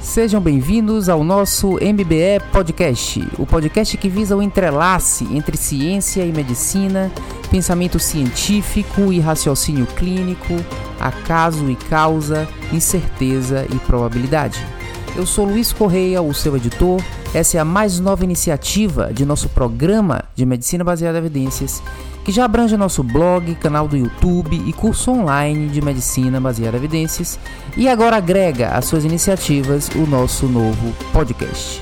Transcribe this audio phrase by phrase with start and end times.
[0.00, 6.32] Sejam bem-vindos ao nosso MBE Podcast, o podcast que visa o entrelace entre ciência e
[6.32, 7.12] medicina,
[7.50, 10.54] pensamento científico e raciocínio clínico,
[10.98, 14.66] acaso e causa, incerteza e probabilidade.
[15.14, 17.00] Eu sou Luiz Correia, o seu editor.
[17.34, 21.82] Essa é a mais nova iniciativa de nosso programa de medicina baseada em evidências
[22.30, 26.78] que já abrange nosso blog, canal do YouTube e curso online de medicina baseada em
[26.78, 27.36] evidências,
[27.76, 31.80] e agora agrega às suas iniciativas o nosso novo podcast.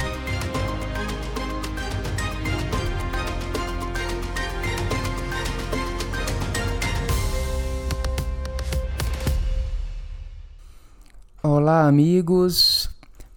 [11.42, 12.88] Olá, amigos.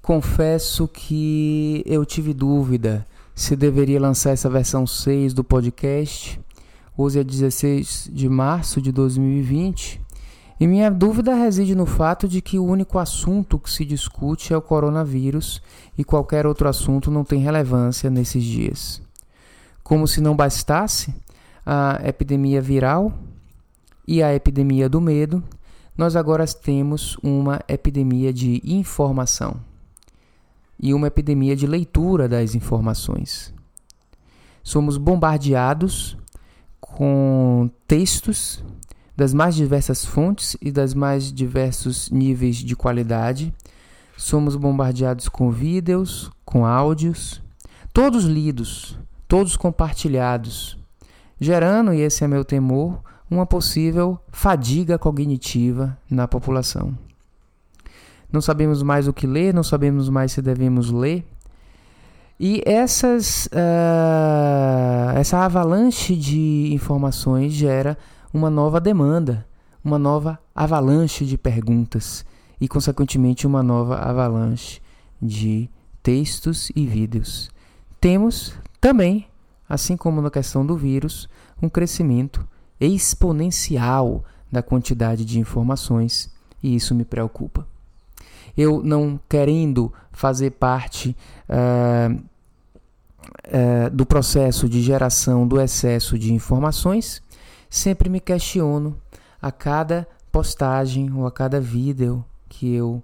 [0.01, 3.05] Confesso que eu tive dúvida
[3.35, 6.40] se deveria lançar essa versão 6 do podcast
[6.97, 10.01] Hoje é 16 de março de 2020
[10.59, 14.57] e minha dúvida reside no fato de que o único assunto que se discute é
[14.57, 15.61] o coronavírus
[15.97, 19.01] e qualquer outro assunto não tem relevância nesses dias.
[19.81, 21.15] Como se não bastasse
[21.65, 23.13] a epidemia viral
[24.05, 25.41] e a epidemia do medo,
[25.97, 29.55] nós agora temos uma epidemia de informação
[30.77, 33.53] e uma epidemia de leitura das informações.
[34.61, 36.17] Somos bombardeados
[36.81, 38.63] com textos
[39.15, 43.53] das mais diversas fontes e das mais diversos níveis de qualidade.
[44.17, 47.41] Somos bombardeados com vídeos, com áudios,
[47.93, 50.77] todos lidos, todos compartilhados,
[51.39, 56.97] gerando, e esse é meu temor, uma possível fadiga cognitiva na população.
[58.31, 61.25] Não sabemos mais o que ler, não sabemos mais se devemos ler,
[62.43, 67.95] e essas, uh, essa avalanche de informações gera
[68.33, 69.45] uma nova demanda,
[69.85, 72.25] uma nova avalanche de perguntas
[72.59, 74.81] e, consequentemente, uma nova avalanche
[75.21, 75.69] de
[76.01, 77.51] textos e vídeos.
[77.99, 79.27] Temos também,
[79.69, 81.29] assim como na questão do vírus,
[81.61, 82.43] um crescimento
[82.79, 86.33] exponencial da quantidade de informações
[86.63, 87.67] e isso me preocupa.
[88.57, 91.15] Eu não querendo fazer parte
[91.47, 92.30] uh,
[93.43, 97.21] é, do processo de geração do excesso de informações,
[97.69, 98.97] sempre me questiono
[99.41, 103.03] a cada postagem ou a cada vídeo que eu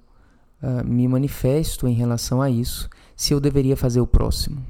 [0.61, 4.63] uh, me manifesto em relação a isso, se eu deveria fazer o próximo.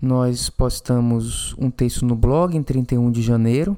[0.00, 3.76] Nós postamos um texto no blog em 31 de janeiro,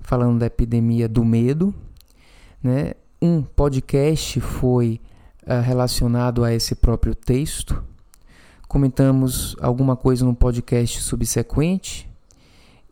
[0.00, 1.74] falando da epidemia do medo.
[2.62, 2.94] Né?
[3.20, 5.00] Um podcast foi
[5.42, 7.82] uh, relacionado a esse próprio texto
[8.68, 12.08] comentamos alguma coisa no podcast subsequente.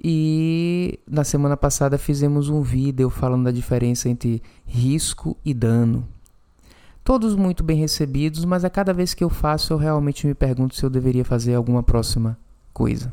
[0.02, 6.06] E na semana passada fizemos um vídeo falando da diferença entre risco e dano.
[7.02, 10.74] Todos muito bem recebidos, mas a cada vez que eu faço eu realmente me pergunto
[10.74, 12.38] se eu deveria fazer alguma próxima
[12.72, 13.12] coisa.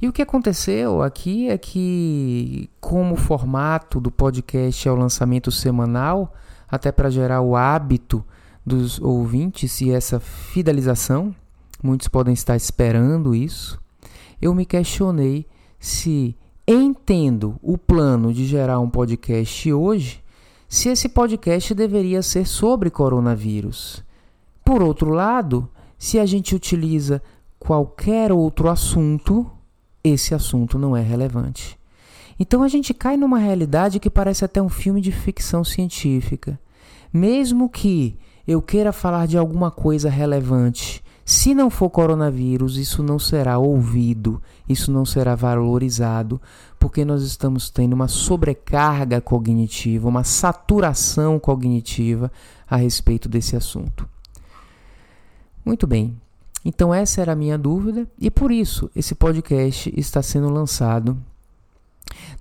[0.00, 5.50] E o que aconteceu aqui é que, como o formato do podcast é o lançamento
[5.50, 6.34] semanal,
[6.68, 8.24] até para gerar o hábito
[8.66, 11.34] dos ouvintes e essa fidelização,
[11.84, 13.78] muitos podem estar esperando isso,
[14.40, 15.46] eu me questionei
[15.78, 16.34] se
[16.66, 20.24] entendo o plano de gerar um podcast hoje,
[20.66, 24.02] se esse podcast deveria ser sobre coronavírus.
[24.64, 25.68] Por outro lado,
[25.98, 27.22] se a gente utiliza
[27.58, 29.50] qualquer outro assunto,
[30.02, 31.78] esse assunto não é relevante.
[32.40, 36.58] Então a gente cai numa realidade que parece até um filme de ficção científica.
[37.12, 43.18] Mesmo que eu queira falar de alguma coisa relevante se não for coronavírus, isso não
[43.18, 46.40] será ouvido, isso não será valorizado,
[46.78, 52.30] porque nós estamos tendo uma sobrecarga cognitiva, uma saturação cognitiva
[52.68, 54.06] a respeito desse assunto.
[55.64, 56.14] Muito bem.
[56.62, 61.16] Então essa era a minha dúvida e por isso esse podcast está sendo lançado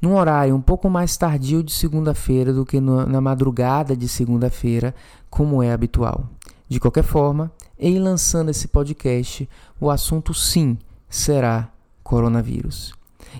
[0.01, 4.93] num horário um pouco mais tardio de segunda-feira do que na madrugada de segunda-feira,
[5.29, 6.29] como é habitual.
[6.73, 9.47] De qualquer forma, em lançando esse podcast,
[9.79, 10.75] o assunto sim
[11.07, 11.71] será
[12.03, 12.95] coronavírus.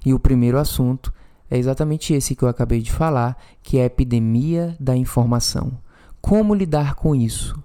[0.06, 1.12] E o primeiro assunto
[1.50, 5.72] é exatamente esse que eu acabei de falar, que é a epidemia da informação.
[6.22, 7.60] Como lidar com isso?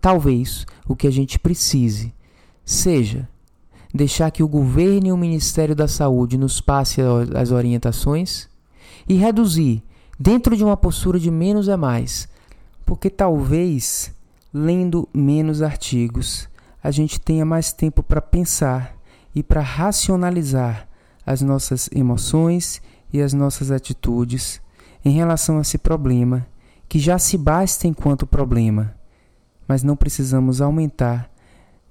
[0.00, 2.14] Talvez o que a gente precise
[2.64, 3.28] seja
[3.92, 7.02] deixar que o governo e o Ministério da Saúde nos passe
[7.34, 8.48] as orientações
[9.06, 9.82] e reduzir
[10.18, 12.26] dentro de uma postura de menos é mais,
[12.86, 14.18] porque talvez
[14.52, 16.48] lendo menos artigos,
[16.82, 18.96] a gente tenha mais tempo para pensar
[19.34, 20.88] e para racionalizar
[21.24, 22.82] as nossas emoções
[23.12, 24.60] e as nossas atitudes
[25.04, 26.46] em relação a esse problema,
[26.88, 28.94] que já se basta enquanto problema,
[29.66, 31.30] mas não precisamos aumentar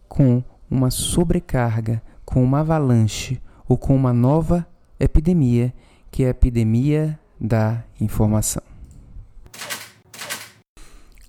[0.08, 4.68] com uma sobrecarga, com uma avalanche ou com uma nova
[5.00, 5.74] epidemia,
[6.12, 8.69] que é a epidemia da informação.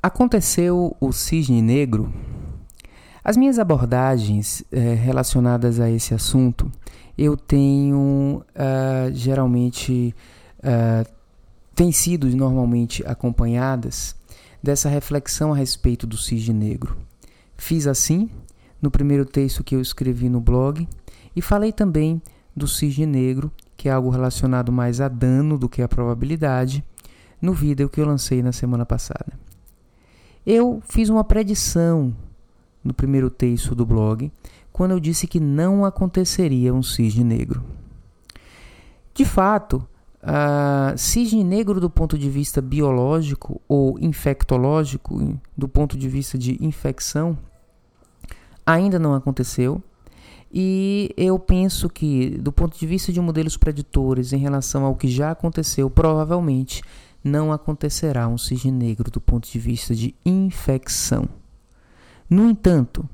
[0.03, 2.11] Aconteceu o cisne negro.
[3.23, 6.73] As minhas abordagens eh, relacionadas a esse assunto,
[7.19, 10.15] eu tenho uh, geralmente
[10.61, 11.07] uh,
[11.75, 14.17] têm sido normalmente acompanhadas
[14.63, 16.97] dessa reflexão a respeito do cisne negro.
[17.59, 18.31] Fiz assim
[18.81, 20.89] no primeiro texto que eu escrevi no blog
[21.37, 22.23] e falei também
[22.57, 26.83] do cisne negro, que é algo relacionado mais a dano do que a probabilidade,
[27.39, 29.50] no vídeo que eu lancei na semana passada.
[30.47, 32.15] Eu fiz uma predição
[32.83, 34.33] no primeiro texto do blog,
[34.73, 37.63] quando eu disse que não aconteceria um cisne negro.
[39.13, 39.87] De fato,
[40.23, 46.63] a cisne negro do ponto de vista biológico ou infectológico, do ponto de vista de
[46.65, 47.37] infecção,
[48.65, 49.83] ainda não aconteceu.
[50.53, 55.07] E eu penso que, do ponto de vista de modelos preditores em relação ao que
[55.07, 56.83] já aconteceu, provavelmente
[57.23, 61.29] não acontecerá um cisne negro do ponto de vista de infecção.
[62.29, 63.09] No entanto,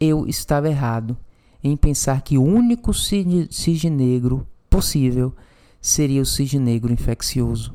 [0.00, 1.16] eu estava errado
[1.62, 3.48] em pensar que o único cisne,
[3.90, 5.34] negro possível
[5.80, 7.74] seria o cisne negro infeccioso.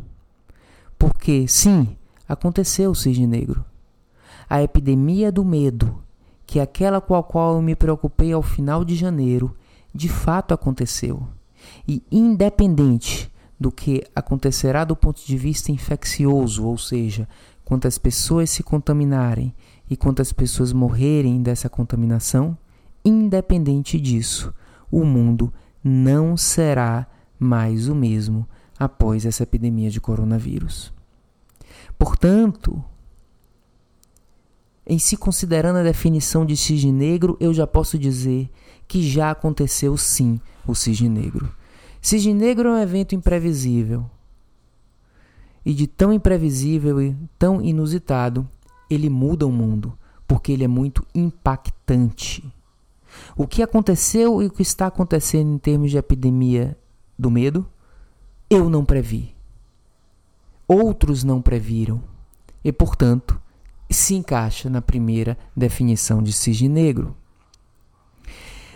[0.97, 1.97] Porque, sim,
[2.27, 3.65] aconteceu o cisne negro.
[4.49, 6.01] A epidemia do medo,
[6.45, 9.55] que é aquela com a qual eu me preocupei ao final de janeiro,
[9.93, 11.27] de fato aconteceu.
[11.87, 17.27] E independente do que acontecerá do ponto de vista infeccioso, ou seja,
[17.63, 19.53] quantas pessoas se contaminarem
[19.89, 22.57] e quantas pessoas morrerem dessa contaminação,
[23.05, 24.53] independente disso,
[24.91, 25.53] o mundo
[25.83, 27.07] não será
[27.39, 28.47] mais o mesmo
[28.79, 30.93] após essa epidemia de coronavírus.
[31.97, 32.83] Portanto,
[34.85, 38.49] em se considerando a definição de cisne negro, eu já posso dizer
[38.87, 41.51] que já aconteceu sim o cisne negro.
[42.03, 44.05] Cisne Negro é um evento imprevisível.
[45.65, 48.45] E de tão imprevisível e tão inusitado,
[48.89, 49.97] ele muda o mundo,
[50.27, 52.43] porque ele é muito impactante.
[53.37, 56.77] O que aconteceu e o que está acontecendo em termos de epidemia
[57.17, 57.65] do medo,
[58.49, 59.33] eu não previ.
[60.67, 62.03] Outros não previram.
[62.65, 63.41] E, portanto,
[63.89, 67.15] se encaixa na primeira definição de cisne negro.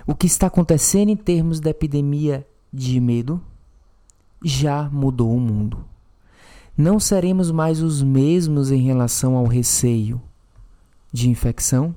[0.05, 3.41] O que está acontecendo em termos da epidemia de medo
[4.43, 5.85] já mudou o mundo.
[6.77, 10.21] Não seremos mais os mesmos em relação ao receio
[11.11, 11.95] de infecção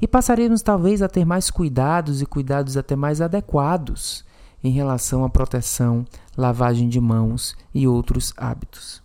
[0.00, 4.24] e passaremos talvez a ter mais cuidados e cuidados até mais adequados
[4.64, 6.04] em relação à proteção,
[6.36, 9.02] lavagem de mãos e outros hábitos.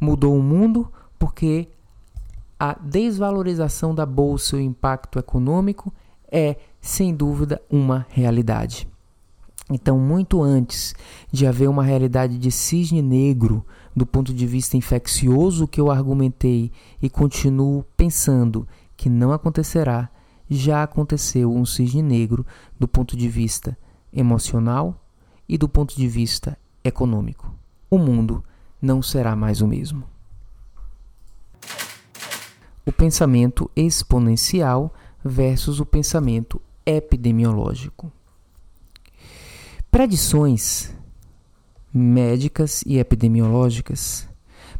[0.00, 1.68] Mudou o mundo porque
[2.58, 5.92] a desvalorização da bolsa e o impacto econômico
[6.30, 8.88] é, sem dúvida, uma realidade.
[9.70, 10.94] Então, muito antes
[11.30, 16.72] de haver uma realidade de cisne negro do ponto de vista infeccioso que eu argumentei
[17.02, 18.66] e continuo pensando
[18.96, 20.08] que não acontecerá,
[20.48, 22.46] já aconteceu um cisne negro
[22.78, 23.76] do ponto de vista
[24.12, 25.04] emocional
[25.46, 27.52] e do ponto de vista econômico.
[27.90, 28.42] O mundo
[28.80, 30.04] não será mais o mesmo.
[32.86, 38.10] O pensamento exponencial versus o pensamento epidemiológico.
[39.90, 40.94] Predições
[41.92, 44.28] médicas e epidemiológicas,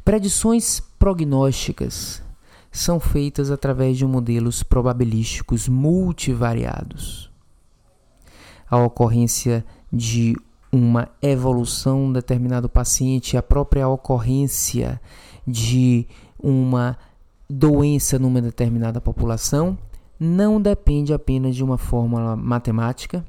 [0.05, 2.23] predições prognósticas,
[2.71, 7.33] são feitas através de modelos probabilísticos multivariados.
[8.71, 10.37] A ocorrência de
[10.71, 15.00] uma evolução determinado paciente, a própria ocorrência
[15.47, 16.07] de
[16.38, 16.99] uma
[17.49, 19.77] doença numa determinada população,
[20.21, 23.25] não depende apenas de uma fórmula matemática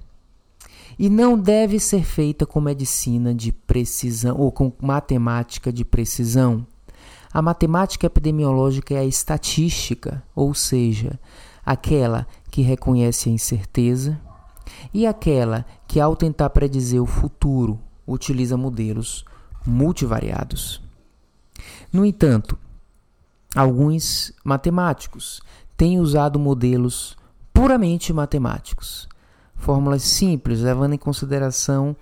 [1.00, 6.68] e não deve ser feita com medicina de precisão ou com matemática de precisão.
[7.32, 11.18] A matemática epidemiológica é a estatística, ou seja,
[11.66, 14.20] aquela que reconhece a incerteza
[14.94, 19.24] e aquela que, ao tentar predizer o futuro, utiliza modelos
[19.66, 20.82] multivariados.
[21.94, 22.58] No entanto,
[23.56, 25.42] alguns matemáticos
[25.78, 27.16] têm usado modelos
[27.54, 29.09] puramente matemáticos
[29.60, 31.96] fórmulas simples, levando em consideração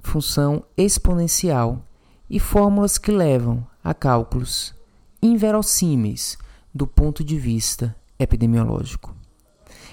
[0.00, 1.84] função exponencial
[2.28, 4.74] e fórmulas que levam a cálculos
[5.22, 6.38] inverossímeis
[6.74, 9.14] do ponto de vista epidemiológico.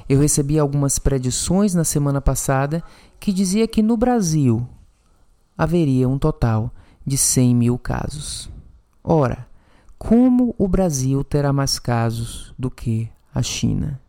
[0.08, 2.84] Eu recebi algumas predições na semana passada
[3.20, 4.68] que dizia que no Brasil
[5.58, 6.72] haveria um total
[7.06, 8.50] de 100 mil casos.
[9.04, 9.48] Ora,
[9.98, 14.00] como o Brasil terá mais casos do que a China?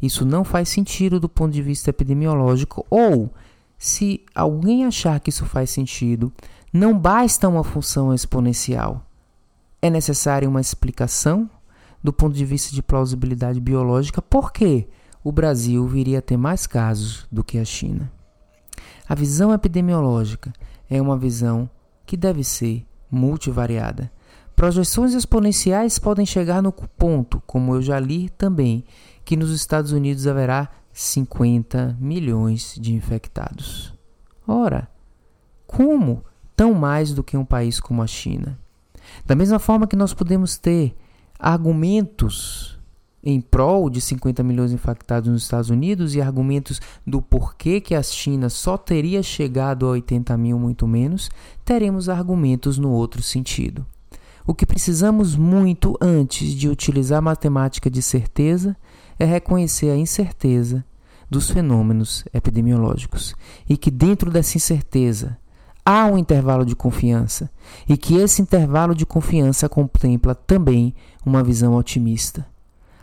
[0.00, 3.30] Isso não faz sentido do ponto de vista epidemiológico, ou,
[3.78, 6.32] se alguém achar que isso faz sentido,
[6.72, 9.04] não basta uma função exponencial.
[9.82, 11.48] É necessária uma explicação
[12.02, 14.86] do ponto de vista de plausibilidade biológica por que
[15.22, 18.10] o Brasil viria a ter mais casos do que a China.
[19.08, 20.52] A visão epidemiológica
[20.88, 21.68] é uma visão
[22.06, 24.10] que deve ser multivariada
[24.60, 28.84] Projeções exponenciais podem chegar no ponto, como eu já li também,
[29.30, 33.94] que nos Estados Unidos haverá 50 milhões de infectados.
[34.44, 34.90] Ora,
[35.68, 36.24] como
[36.56, 38.58] tão mais do que um país como a China?
[39.24, 40.96] Da mesma forma que nós podemos ter
[41.38, 42.76] argumentos
[43.22, 48.02] em prol de 50 milhões infectados nos Estados Unidos e argumentos do porquê que a
[48.02, 51.30] China só teria chegado a 80 mil, muito menos,
[51.64, 53.86] teremos argumentos no outro sentido.
[54.44, 58.76] O que precisamos muito antes de utilizar matemática de certeza
[59.20, 60.82] é reconhecer a incerteza
[61.28, 63.34] dos fenômenos epidemiológicos
[63.68, 65.36] e que dentro dessa incerteza
[65.84, 67.50] há um intervalo de confiança
[67.86, 72.46] e que esse intervalo de confiança contempla também uma visão otimista,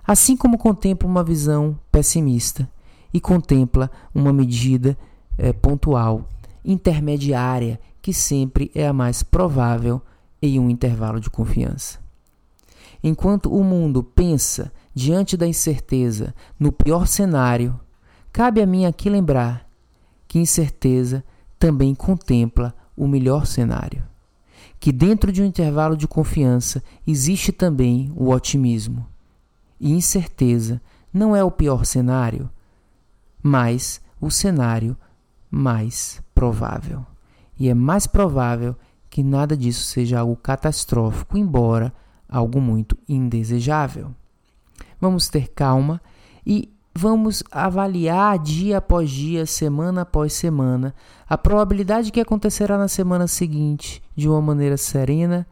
[0.06, 2.68] assim como contempla uma visão pessimista
[3.14, 4.98] e contempla uma medida
[5.38, 6.28] é, pontual
[6.66, 10.02] intermediária que sempre é a mais provável
[10.42, 12.00] em um intervalo de confiança.
[13.04, 17.80] Enquanto o mundo pensa diante da incerteza no pior cenário,
[18.34, 19.70] cabe a mim aqui lembrar
[20.28, 21.24] que incerteza
[21.60, 24.04] também contempla o melhor cenário.
[24.80, 29.06] Que dentro de um intervalo de confiança existe também o otimismo.
[29.80, 30.82] E incerteza
[31.14, 32.50] não é o pior cenário,
[33.44, 34.98] mas o cenário
[35.48, 37.06] mais provável.
[37.60, 38.76] E é mais provável
[39.12, 41.94] que nada disso seja algo catastrófico, embora
[42.28, 44.12] algo muito indesejável.
[45.00, 46.02] Vamos ter calma
[46.46, 50.96] e vamos avaliar dia após dia, semana após semana,
[51.30, 55.46] a probabilidade que acontecerá na semana seguinte de uma maneira serena,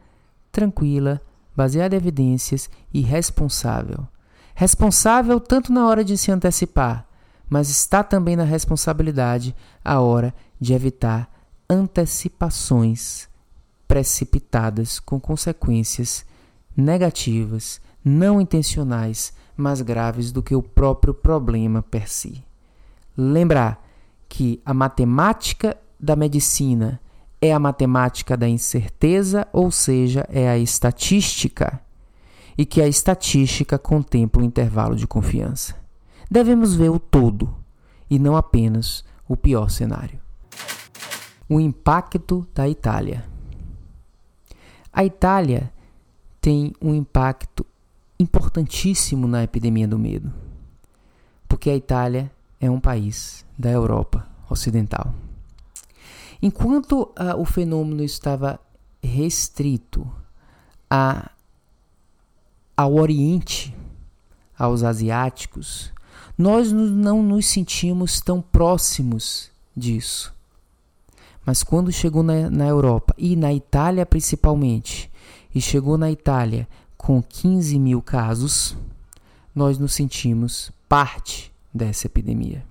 [0.50, 1.20] tranquila,
[1.54, 4.06] baseada em evidências e responsável.
[4.54, 7.06] Responsável tanto na hora de se antecipar,
[7.48, 11.30] mas está também na responsabilidade a hora de evitar
[11.70, 13.28] antecipações
[13.86, 16.24] precipitadas com consequências
[16.76, 22.44] negativas, não intencionais, mas graves do que o próprio problema per si.
[23.16, 23.84] Lembrar
[24.28, 27.00] que a matemática da medicina
[27.40, 31.80] é a matemática da incerteza, ou seja, é a estatística,
[32.56, 35.74] e que a estatística contempla o intervalo de confiança.
[36.30, 37.52] Devemos ver o todo
[38.08, 40.20] e não apenas o pior cenário.
[41.48, 43.24] O impacto da Itália.
[44.92, 45.72] A Itália
[46.40, 47.66] tem um impacto
[48.18, 50.32] importantíssimo na epidemia do medo,
[51.48, 52.30] porque a Itália
[52.60, 55.14] é um país da Europa Ocidental.
[56.40, 58.60] Enquanto uh, o fenômeno estava
[59.02, 60.10] restrito
[60.88, 61.30] a,
[62.76, 63.74] ao Oriente,
[64.58, 65.92] aos asiáticos,
[66.36, 70.34] nós não nos sentimos tão próximos disso.
[71.44, 75.10] Mas quando chegou na, na Europa e na Itália principalmente,
[75.54, 76.68] e chegou na Itália
[77.06, 78.76] com 15 mil casos,
[79.54, 82.66] nós nos sentimos parte dessa epidemia.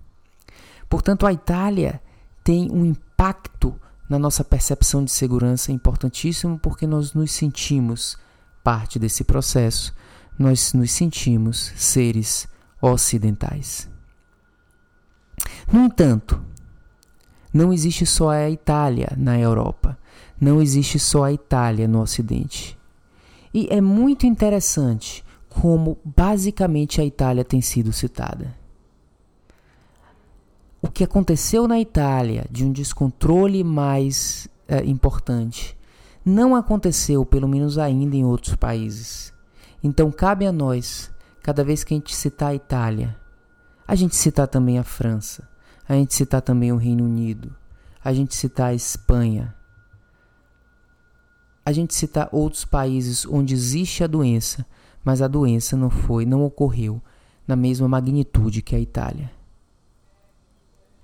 [0.90, 2.02] Portanto, a Itália
[2.44, 3.74] tem um impacto
[4.10, 8.18] na nossa percepção de segurança importantíssimo porque nós nos sentimos
[8.62, 9.96] parte desse processo,
[10.38, 12.46] nós nos sentimos seres
[12.82, 13.90] ocidentais.
[15.72, 16.44] No entanto,
[17.54, 19.98] não existe só a Itália na Europa,
[20.42, 22.78] não existe só a Itália no Ocidente.
[23.56, 28.54] E é muito interessante como basicamente a Itália tem sido citada.
[30.82, 35.78] O que aconteceu na Itália de um descontrole mais é, importante
[36.26, 39.32] não aconteceu, pelo menos ainda, em outros países.
[39.82, 41.10] Então cabe a nós,
[41.42, 43.16] cada vez que a gente citar a Itália,
[43.88, 45.48] a gente citar também a França,
[45.88, 47.56] a gente citar também o Reino Unido,
[48.04, 49.55] a gente citar a Espanha,
[51.66, 54.66] a gente citar outros países onde existe a doença,
[55.04, 57.02] mas a doença não foi, não ocorreu
[57.48, 59.32] na mesma magnitude que a Itália.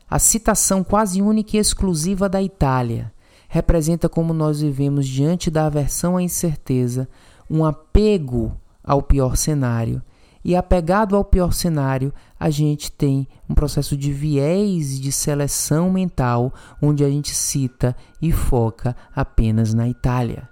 [0.10, 3.12] A citação quase única e exclusiva da Itália
[3.48, 7.08] representa como nós vivemos diante da aversão à incerteza,
[7.50, 10.02] um apego ao pior cenário
[10.44, 16.52] e apegado ao pior cenário, a gente tem um processo de viés de seleção mental,
[16.82, 20.50] onde a gente cita e foca apenas na Itália.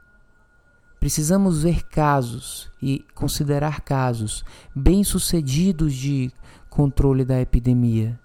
[0.99, 4.43] Precisamos ver casos e considerar casos
[4.75, 6.31] bem-sucedidos de
[6.69, 8.19] controle da epidemia,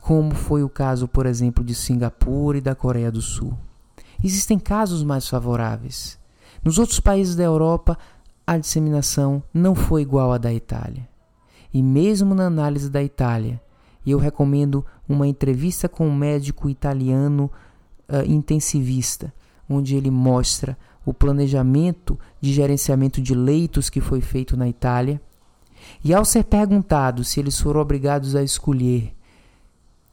[0.00, 3.58] como foi o caso, por exemplo, de Singapura e da Coreia do Sul.
[4.22, 6.18] Existem casos mais favoráveis.
[6.62, 7.98] Nos outros países da Europa,
[8.46, 11.08] a disseminação não foi igual à da Itália.
[11.72, 13.60] E mesmo na análise da Itália,
[14.06, 17.50] eu recomendo uma entrevista com um médico italiano
[18.08, 19.32] uh, intensivista,
[19.68, 25.20] onde ele mostra o planejamento de gerenciamento de leitos que foi feito na Itália.
[26.02, 29.14] E ao ser perguntado se eles foram obrigados a escolher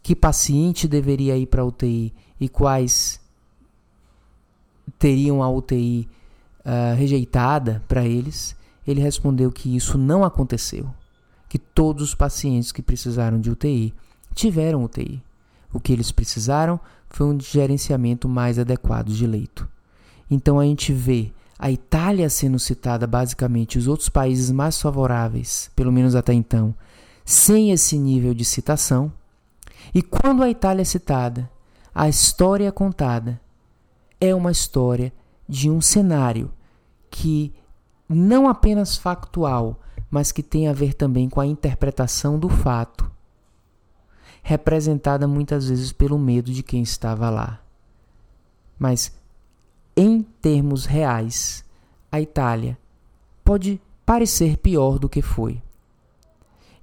[0.03, 3.21] que paciente deveria ir para a UTI e quais
[4.98, 6.10] teriam a UTI
[6.60, 8.55] uh, ah, rejeitada para eles,
[8.86, 10.89] ele respondeu que isso não aconteceu,
[11.48, 13.93] que todos os pacientes que precisaram de UTI
[14.33, 15.24] tiveram UTI.
[15.74, 16.79] O que eles precisaram
[17.10, 19.67] foi um gerenciamento mais adequado de leito.
[20.32, 25.92] Então a gente vê a Itália sendo citada basicamente, os outros países mais favoráveis, pelo
[25.92, 26.74] menos até então,
[27.26, 29.12] sem esse nível de citação.
[29.94, 31.52] E quando a Itália é citada,
[31.94, 33.40] a história contada
[34.20, 35.12] é uma história
[35.48, 36.50] de um cenário
[37.10, 37.54] que
[38.08, 43.12] não apenas factual, mas que tem a ver também com a interpretação do fato,
[44.42, 47.60] representada muitas vezes pelo medo de quem estava lá.
[48.80, 49.12] Mas
[49.95, 51.65] em termos reais,
[52.12, 52.77] a Itália
[53.43, 55.62] pode parecer pior do que foi.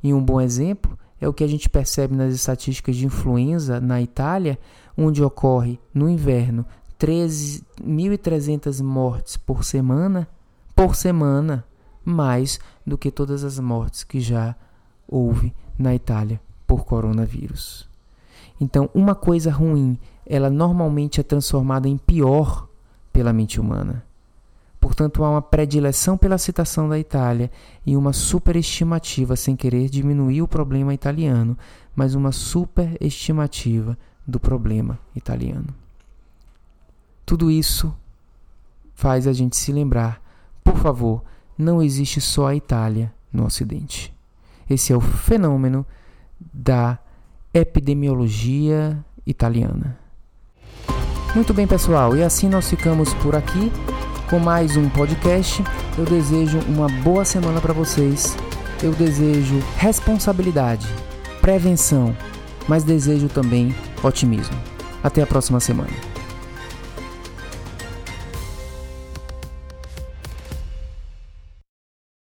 [0.02, 4.00] E um bom exemplo é o que a gente percebe nas estatísticas de influenza na
[4.00, 4.58] Itália,
[4.96, 6.64] onde ocorre no inverno
[6.98, 10.28] 13.300 mortes por semana,
[10.74, 11.64] por semana,
[12.04, 14.54] mais do que todas as mortes que já
[15.06, 17.88] houve na Itália por coronavírus.
[18.60, 22.67] Então, uma coisa ruim, ela normalmente é transformada em pior
[23.18, 24.04] pela mente humana.
[24.80, 27.50] Portanto, há uma predileção pela citação da Itália
[27.84, 31.58] e uma superestimativa, sem querer diminuir o problema italiano,
[31.96, 35.74] mas uma superestimativa do problema italiano.
[37.26, 37.92] Tudo isso
[38.94, 40.22] faz a gente se lembrar,
[40.62, 41.24] por favor,
[41.58, 44.14] não existe só a Itália no Ocidente.
[44.70, 45.84] Esse é o fenômeno
[46.54, 47.00] da
[47.52, 49.98] epidemiologia italiana.
[51.34, 53.70] Muito bem, pessoal, e assim nós ficamos por aqui
[54.30, 55.62] com mais um podcast.
[55.96, 58.36] Eu desejo uma boa semana para vocês.
[58.82, 60.86] Eu desejo responsabilidade,
[61.40, 62.16] prevenção,
[62.66, 64.56] mas desejo também otimismo.
[65.02, 66.17] Até a próxima semana.